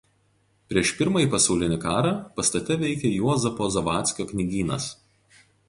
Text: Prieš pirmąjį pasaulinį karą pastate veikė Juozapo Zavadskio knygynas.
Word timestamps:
Prieš 0.71 0.93
pirmąjį 1.01 1.29
pasaulinį 1.35 1.77
karą 1.83 2.15
pastate 2.39 2.79
veikė 2.85 3.13
Juozapo 3.13 3.71
Zavadskio 3.79 4.29
knygynas. 4.35 4.93